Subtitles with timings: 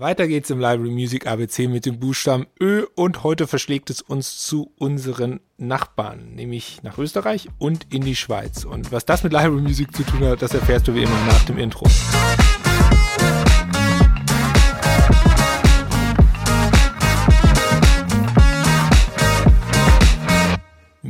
[0.00, 4.38] Weiter geht's im Library Music ABC mit dem Buchstaben Ö und heute verschlägt es uns
[4.38, 8.64] zu unseren Nachbarn, nämlich nach Österreich und in die Schweiz.
[8.64, 11.44] Und was das mit Library Music zu tun hat, das erfährst du wie immer nach
[11.44, 11.86] dem Intro.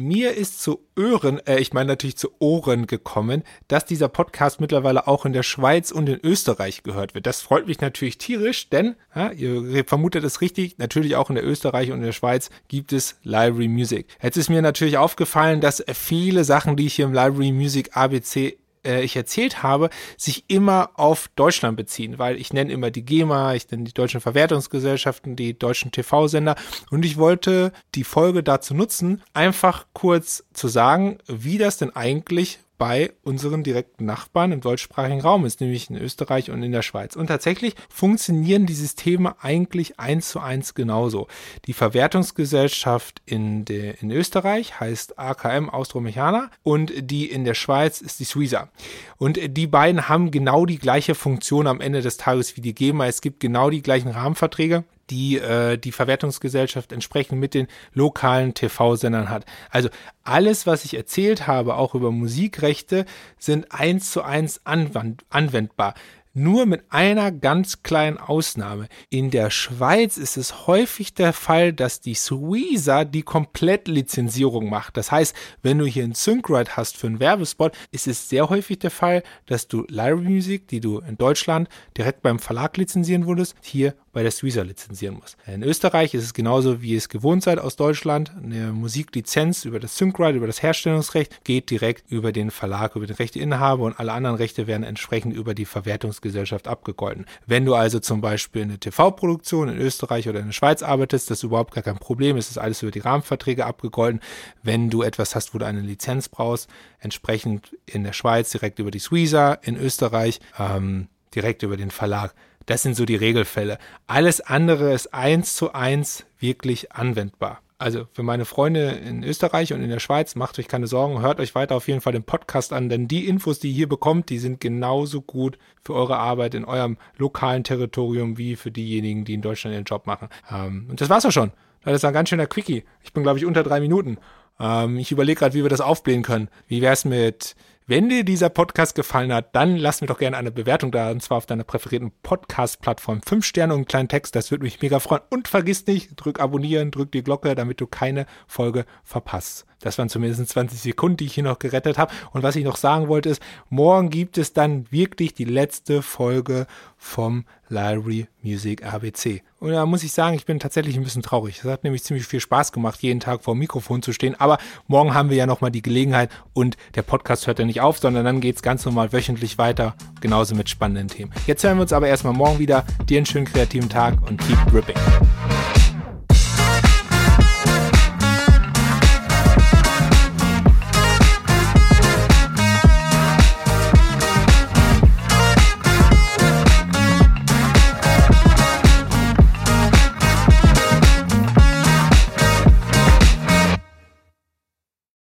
[0.00, 5.06] Mir ist zu Ohren, äh, ich meine natürlich zu Ohren gekommen, dass dieser Podcast mittlerweile
[5.06, 7.26] auch in der Schweiz und in Österreich gehört wird.
[7.26, 11.46] Das freut mich natürlich tierisch, denn, ja, ihr vermutet es richtig, natürlich auch in der
[11.46, 14.06] Österreich und in der Schweiz gibt es Library Music.
[14.22, 18.56] Jetzt ist mir natürlich aufgefallen, dass viele Sachen, die ich hier im Library Music ABC
[18.84, 23.54] äh, ich erzählt habe, sich immer auf Deutschland beziehen, weil ich nenne immer die GEMA,
[23.54, 26.54] ich nenne die deutschen Verwertungsgesellschaften, die deutschen TV-Sender
[26.90, 32.60] und ich wollte die Folge dazu nutzen, einfach kurz zu sagen, wie das denn eigentlich
[32.80, 37.14] bei unseren direkten Nachbarn im deutschsprachigen Raum ist, nämlich in Österreich und in der Schweiz.
[37.14, 41.28] Und tatsächlich funktionieren die Systeme eigentlich eins zu eins genauso.
[41.66, 48.18] Die Verwertungsgesellschaft in, der, in Österreich heißt AKM Austromechana und die in der Schweiz ist
[48.18, 48.70] die Suiza.
[49.18, 53.06] Und die beiden haben genau die gleiche Funktion am Ende des Tages wie die GEMA.
[53.08, 59.28] Es gibt genau die gleichen Rahmenverträge die äh, die Verwertungsgesellschaft entsprechend mit den lokalen TV-Sendern
[59.28, 59.44] hat.
[59.70, 59.88] Also
[60.22, 63.04] alles, was ich erzählt habe, auch über Musikrechte,
[63.38, 65.94] sind eins zu eins anwendbar.
[66.32, 68.86] Nur mit einer ganz kleinen Ausnahme.
[69.08, 74.96] In der Schweiz ist es häufig der Fall, dass die Suiza die Komplettlizenzierung macht.
[74.96, 78.78] Das heißt, wenn du hier einen Syncrite hast für einen Werbespot, ist es sehr häufig
[78.78, 83.56] der Fall, dass du Library Music, die du in Deutschland direkt beim Verlag lizenzieren würdest,
[83.60, 85.36] hier bei der Suiza lizenzieren muss.
[85.46, 88.32] In Österreich ist es genauso, wie ihr es gewohnt seid aus Deutschland.
[88.42, 93.16] Eine Musiklizenz über das Syncrite, über das Herstellungsrecht geht direkt über den Verlag, über den
[93.16, 97.26] Rechteinhaber und alle anderen Rechte werden entsprechend über die Verwertungsgesellschaft abgegolten.
[97.46, 101.38] Wenn du also zum Beispiel eine TV-Produktion in Österreich oder in der Schweiz arbeitest, das
[101.38, 104.20] ist überhaupt gar kein Problem, es ist alles über die Rahmenverträge abgegolten.
[104.62, 108.90] Wenn du etwas hast, wo du eine Lizenz brauchst, entsprechend in der Schweiz direkt über
[108.90, 112.34] die Suiza, in Österreich ähm, direkt über den Verlag.
[112.70, 113.78] Das sind so die Regelfälle.
[114.06, 117.62] Alles andere ist eins zu eins wirklich anwendbar.
[117.78, 121.40] Also für meine Freunde in Österreich und in der Schweiz, macht euch keine Sorgen, hört
[121.40, 124.30] euch weiter auf jeden Fall den Podcast an, denn die Infos, die ihr hier bekommt,
[124.30, 129.34] die sind genauso gut für eure Arbeit in eurem lokalen Territorium wie für diejenigen, die
[129.34, 130.28] in Deutschland ihren Job machen.
[130.48, 131.50] Ähm, und das war's auch schon.
[131.82, 132.84] Das ist ein ganz schöner Quickie.
[133.02, 134.18] Ich bin, glaube ich, unter drei Minuten.
[134.60, 136.48] Ähm, ich überlege gerade, wie wir das aufblähen können.
[136.68, 137.56] Wie wär's mit
[137.90, 141.24] wenn dir dieser Podcast gefallen hat, dann lass mir doch gerne eine Bewertung da, und
[141.24, 143.20] zwar auf deiner präferierten Podcast-Plattform.
[143.20, 145.22] Fünf Sterne und einen kleinen Text, das würde mich mega freuen.
[145.28, 149.66] Und vergiss nicht, drück abonnieren, drück die Glocke, damit du keine Folge verpasst.
[149.80, 152.12] Das waren zumindest 20 Sekunden, die ich hier noch gerettet habe.
[152.32, 156.66] Und was ich noch sagen wollte ist, morgen gibt es dann wirklich die letzte Folge
[156.96, 159.42] vom Library Music ABC.
[159.58, 161.58] Und da muss ich sagen, ich bin tatsächlich ein bisschen traurig.
[161.58, 164.34] Es hat nämlich ziemlich viel Spaß gemacht, jeden Tag vor dem Mikrofon zu stehen.
[164.38, 167.98] Aber morgen haben wir ja nochmal die Gelegenheit und der Podcast hört ja nicht auf,
[167.98, 171.32] sondern dann geht es ganz normal wöchentlich weiter, genauso mit spannenden Themen.
[171.46, 172.84] Jetzt hören wir uns aber erstmal morgen wieder.
[173.08, 174.96] Dir einen schönen kreativen Tag und keep ripping.